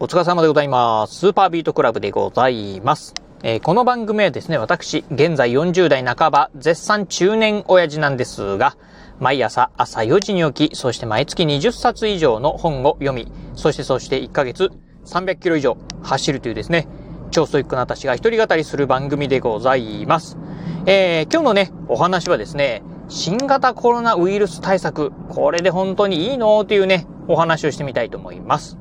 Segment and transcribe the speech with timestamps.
[0.00, 1.18] お疲れ様でございます。
[1.18, 3.14] スーパービートクラブでございます。
[3.42, 8.76] えーこの番組はですね、私、現在40代半ば、絶賛中年親父なんですが、
[9.18, 13.26] 毎朝朝4時に起き、そして毎月20冊以上の本を読み、
[13.56, 14.70] そしてそして1ヶ月
[15.04, 16.86] 300キロ以上走るというですね、
[17.32, 20.38] 超ストイックな私が一人語りする番組でございます。
[20.86, 26.60] えー今日のね、お話はですね、新型コロナウイルス対策、これで本当にいいの？
[26.60, 28.76] っていうね、お話をしてみたいと思います。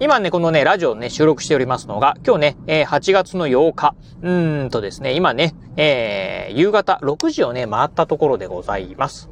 [0.00, 9.28] 今ね、このね、ラジオね、収録しておりますのが、今日ね、えー8月の8日、うーんとですね、今ね、えー夕方6時をね、回ったところでございます。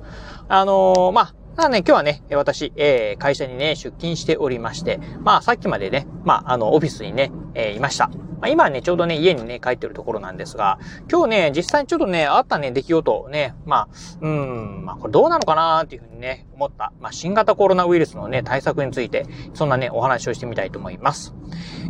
[0.48, 8.10] あのーまあ、ただね、今日はね、私、えー会社にね、出勤しておりまして、まあ、さっきまでね、まあ、あの、オフィスにね、えーいました。
[8.40, 10.78] まあ、今はね、ちょうどね、家にね、帰ってるところなんですが、
[11.10, 13.88] 今日ね、実際にちょっとね、あったね、出来事をね、まあ、
[14.20, 21.34] うん、まあ、これどうなのかなっていうふうにね、思った、まあ、新型コロナウイルスのね、対策について、そんなね、お話をしてみたいと思います。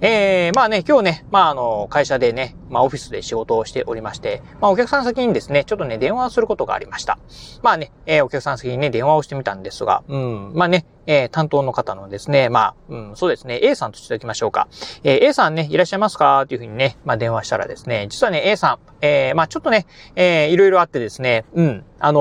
[0.01, 7.19] えー、まあね、今日ね、まあ、あの、会社でね、まあ、オフィスで仕事をしておりまして、まあ、お客さん先にですね、ちょっとね、電話をすることがありました。
[7.63, 14.69] まあね、えーお客さん先にね、電話をしてみたんですが、うん、まあね、えー担当の方のですね、まあ、うん、そうですね、A さんとしておきましょうか。
[15.05, 16.45] えー A さんね、いらっしゃいますか？
[16.49, 22.21] というふうにね、まあ、電話したらですね、実はね、A さん、えーまあ、ちょっとね、えーいろいろあってですね、うん、あの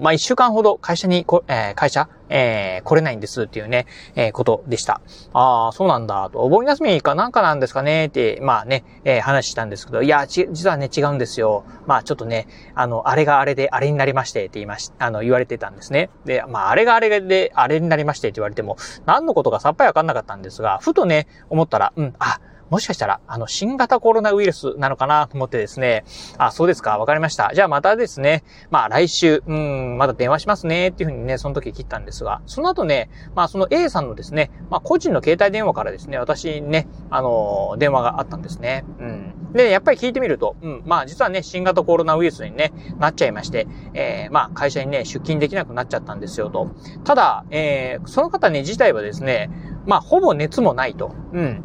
[0.00, 5.00] ーまあ、一週間ほど会社にこ、えー会社、えー来れないんですっていうね、えーことでした。
[5.32, 6.40] ああ、そうなんだ、と。
[6.40, 11.64] お盆休みかなんかなんですかねって、まあね、えー話したんですけど、いや、ち、実はね、違うんですよ。
[11.86, 16.10] まあちょっとね、あの、あれがあれで、あれになりましてって言いまし、あの、言われてたんですね。
[16.26, 22.38] で、まああれがあれで、あれになりましてって言われても、何のことかさっぱりわかんなかったんですが、ふとね、思ったら、うん、あ、
[22.70, 26.04] もしかしたら、あの、新型コロナウイルスなのかなと思ってですね、
[26.38, 27.52] あ、そうですか、わかりました。
[27.54, 38.84] じゃあまたですね、まあ来週、うん、まだ電話しますね、っていうふうにね、その時切ったんですが、その後ね、まあその A さんのですね、まあ個人の携帯電話からですね、私ね、あのー電話があったんですね。
[38.98, 39.52] うん。
[39.52, 46.70] で、やっぱり聞いてみると、うん、まあ実はね、新型コロナウイルスにね、なっちゃいまして、えー、まあ会社にね、出勤できなくなっちゃったんですよと。
[47.04, 49.50] ただ、えー、その方ね、自体はですね、
[49.86, 51.14] まあほぼ熱もないと。
[51.32, 51.64] うん。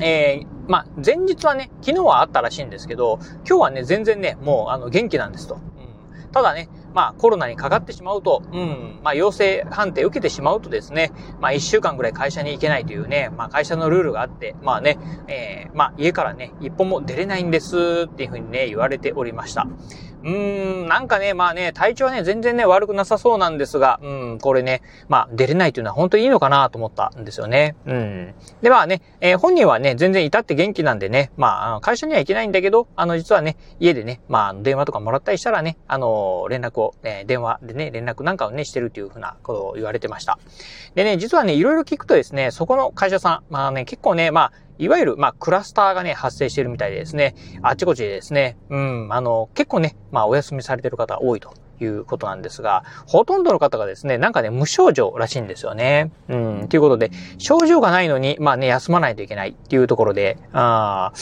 [0.00, 5.56] えー、まあ、前日はね、昨日はあったらしいんですけど、今日はね、全然ね、もう、あの、元気なんですと。
[5.56, 11.10] うん、ただね、まあ、コロナにかかってしまうと、うん、まあ、陽性判定受けてしまうとですね、
[11.40, 14.98] まあ、一週間ぐらい会社に行けないというね、まあ、会社のルールがあって、まあね、
[15.28, 19.66] えー、まあ、家からね、一歩も出れないんですっていうふうにね、言われておりました。
[20.24, 27.76] うーん、なんかね、まあね、体調はね、全然ね、悪くなさそうなんですが、うん、これね、まあ、出れないというのは本当にいいのかなと思ったんですよね。
[27.86, 28.34] うん。
[28.62, 40.38] で、まあね、えー本人はね、全然至って元気なんでね、まあ会社には行けないんだけど、あの、実はね、家でね、まあ電話とかもらったりしたらね、あの、連絡を、えー電話でね、連絡なんかをね、してるというふうなことを言われてました。
[40.94, 56.10] でね、実はね、いろいろ聞くとですね、そこの会社さん、まあね、結構ね、まあ、いわゆる、まあ、クラスターがね、発生しているみたいでですね、あちこちでですね、うん、あの、結構ね、まあ、お休みされてる方多いということなんですが、ほとんどの方がですね、なんかね、無症状らしいんですよね。
[56.28, 61.16] うん、ということで、症状がないのに、まあね、休まないといけないっていうところで、ああ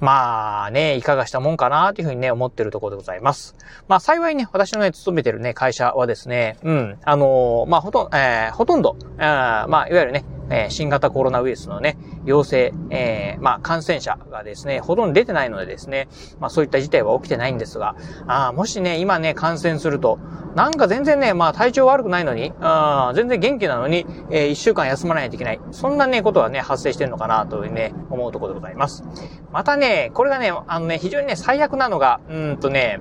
[0.00, 3.56] まあね、いかがしたもんかなというふうにね、思ってるところでございます。
[3.88, 16.08] まあ幸いね、私のね、勤めてるね、会社はですね、うん、あのーまあほとん、えーほとんど、あまあいわゆるね、えー新型コロナウイルスのね、陽性、えーまあ感染者がですね、ほとんど出てないのでですね、
[16.40, 17.96] まあそういった事態は起きてないんですが、
[18.26, 20.18] あもしね、今ね、感染すると、
[20.56, 25.60] なんか全然ね、まあ体調悪くないのに、あ全然元気なのに、えー一週間休まないといけない。
[25.70, 29.04] そんなね、ことはね、発生してるのかなというね、思うところでございます。
[29.52, 33.00] またね、これがね、あのね、非常にね、最悪なのが、うんとね、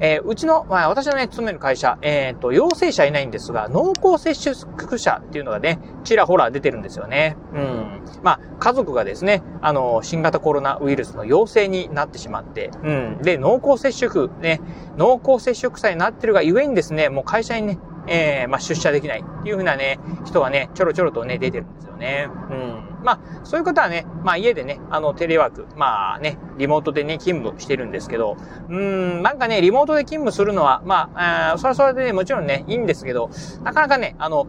[0.00, 7.36] えーうちの、まあ、私のね、勤める会社、えっ、と、陽性者いないんですが、濃厚接触者っていうのがね、ちらほら出てるんですよね。
[7.54, 8.02] うん。
[8.22, 13.18] まあ、家族がですね、あの、新型コロナウイルスの陽性になってしまって、うん。
[13.22, 14.60] で、濃厚接触、ね、
[14.96, 17.78] 濃厚接触者になってるがゆえにですね、もう会社にね、
[18.08, 22.28] えーまあ、出社できないっていうふうなね、人がね、ちょろちょろとね、出てるんですよね。
[22.50, 22.95] うん。
[23.06, 28.36] まあ、そういう方はね、まあ、家でね、あの、テレワーク、まあね、リモートでね、勤務してるんですけど、
[28.68, 28.74] うー
[29.20, 33.30] ん、なんかね、リモートで勤務するのは、まあ、あそれはそれでね、もちろんね、いいんですけど、
[33.62, 34.48] なかなかね、あの、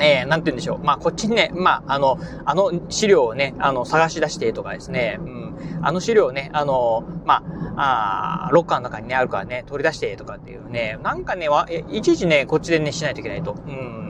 [0.00, 0.78] えー、なんて言うんでしょう。
[0.84, 7.42] まあ、こっちにね、まあ、あの、あの資料をね、あの、探し出してとかですね、うん、あの資料をね、あの、ま
[7.76, 13.56] あ、あロッカーの中にね、あるからね、取り出してとかっていうね、なんかね、わいちいちね、こっちでね、しないといけないと。
[13.66, 14.00] うん。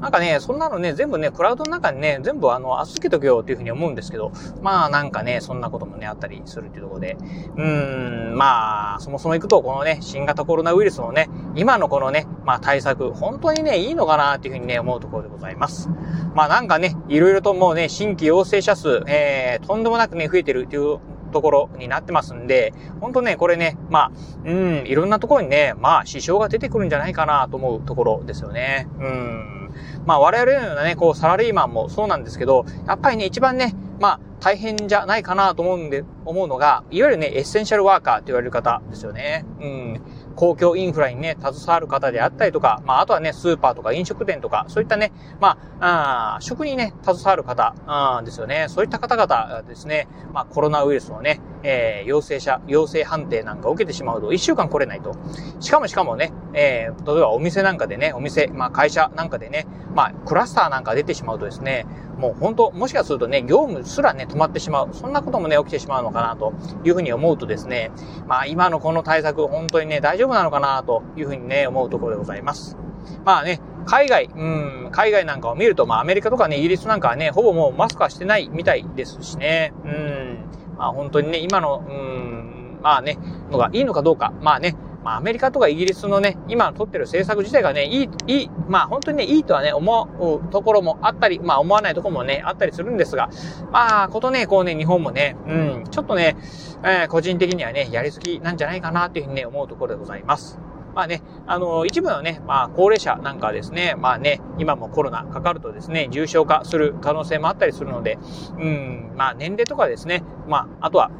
[0.00, 4.32] なんかね、そんなのね、全部ね、クラウドの中にね、全部あの、預けとけよっていうふうに思うんですけど、
[4.62, 7.16] まあなんかね、そんなこともね、あったりするっていうところで、
[7.56, 15.88] うん、まあ、そもそも行くと、このね、新型コロナウイルスのね、今のこのね、まあ対策、本当にね、いいのかなっていうふうにね、思うところでございます。
[16.34, 20.98] まあなんかね、いろいろともうね、新規陽性者数、えー、とんでもなくね、増えてるっていう
[21.32, 24.12] ところになってますんで、ほんとね、これね、まあ、
[24.44, 28.88] うん、いろんなところにね、まあ、支障が出てくるんじゃないかなと思うところですよね。
[28.98, 29.74] うん。
[30.06, 39.44] まあ、我々のようなね、こう、サラリーマンもそうなんですけど、やっぱりね、一番ね、まあ、大変じゃないかなと思うんで、思うのが、いわゆるね、エッセンシャルワーカーと言われる方ですよね。
[39.60, 40.00] うん。
[40.36, 48.66] 公共インフラにね、携わる方であったりとか、まあ、あとはね、スーパーとか飲食店とか、そういったね、まあ、あ食にね、携わる方、あですよね。
[48.68, 55.16] そういった方々ですね、まあ、コロナウイルスのね、えー、陽性者、陽性判定なんかを受けてしまうと、一週間来れないと。
[55.58, 61.84] しかもしかもね、えー、例えばお店なんかでね、お店、まあ、会社なんかでね、まあ、クラスターなんか出てしまうとですね、
[62.18, 64.88] もう本当、もしかするとね、業務すらね、止まってしまう。
[64.92, 66.52] そんなこともね、起きてしまうのかな、と
[66.84, 67.90] いうふうに思うとですね、
[68.26, 72.76] まあ、今のこの対策、本当にね、大丈夫なのかな、というふうにね、思うところでございます。
[73.24, 80.38] まあね、海外、うん、海外なんかを見ると、まあアメリカとかね、イギリスなんかはね、ほぼもうマスクはしてないみたいですしね、うん、
[80.76, 83.18] まあ本当にね、今の、うん、まあね、
[83.50, 84.74] のがいいのかどうか、まあね、
[85.08, 93.30] まあ、アメリカとかイギリスのね、今取ってる政策自体がね、いい、いい、まあ、本当にね、いいとはね、思うところもあったり、まあ、思わないところもね、あったりするんですが、
[93.72, 96.36] まあ、ことね、こうね、日本もね、うん、ちょっとね、
[96.84, 100.58] えー、個人的にはね、やりすぎなんじゃないかなっていうふうにね、思うところでございます。
[100.94, 108.18] まあね、あの、一部のね、まあ、高齢者なんかですね、まあね、今もコロナかかるとですね、重症化する可能性もあったりするので、
[108.58, 111.10] うん、まあ、年齢とかですね、まあ、あとは、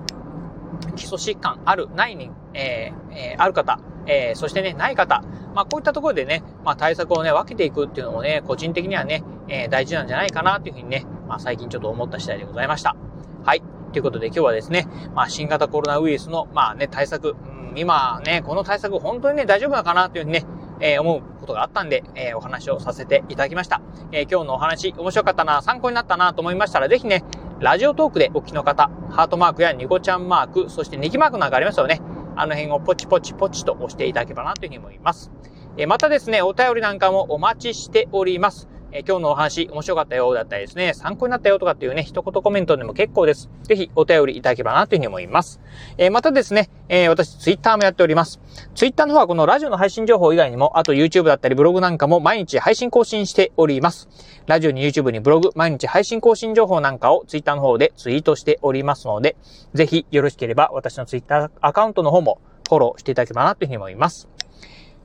[0.95, 5.23] 基礎疾患ある、ないに、えー、えー、ある方、えー、そしてね、ない方、
[5.55, 12.97] まあ、こういったところでね、まあ、対策をね、分けていくっていうのもね、個人的にはね、えー、大事なんじゃないかなというふうにね、まあ、最近ちょっと思った次第でございました。
[13.45, 13.63] はい。
[13.93, 17.37] ということで今日はですね、まあ、新型コロナウイルスの、まあね、対策、
[17.71, 20.45] うん、今ね、この対策本当にね、大丈夫なのかなというふうにね、
[20.81, 23.81] えー、思うことがあったんで、えー、お話をさせていただきました。
[24.13, 27.25] えー、今日のお話、面白かったな、参考になったなと思いましたら、ぜひね、
[27.61, 32.01] ラジオトークでお聞きの方、ハートマークやニコちゃんマーク、そしてネギマークなんかありますよね。
[32.41, 35.31] あの辺をポチポチポチと押していただければなというふうに思います。
[35.77, 38.69] えまたですね、お便りなんかもお待ちしております。
[38.99, 43.49] え今日のお話面白かったよだったりですね、参考になったよとかっていうね、一言コメントでも結構です。
[43.63, 45.61] ぜひお便りいただければなというふうに思います。
[45.99, 48.41] えまたですね、えー、私ツイッターもやっております。
[48.75, 54.09] ツイッターの方はこのラジオの配信情報以外にも、あと YouTube だったりブログなんかも毎日配信更新しております。
[54.47, 59.37] ラジオに YouTube にブログ、毎日配信更新情報なんかをツイッターの方でツイートしておりますので、
[59.75, 64.29] ぜひよろしければ私のツイッターアカウントの方もフォローしていただければなというふうに思います。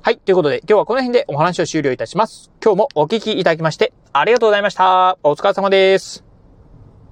[0.05, 0.17] はい。
[0.17, 2.51] ということで、今日はこの辺でお話を終了いたします。
[2.61, 5.17] 今日もお聞きいただきまして、ありがとうございました。
[5.23, 6.32] お疲れ様です。